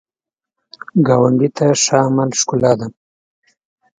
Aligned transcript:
ګاونډي 1.07 1.49
ته 1.57 1.65
ښه 1.83 1.97
عمل 2.07 2.29
ښکلا 2.39 2.71
ده 2.79 2.87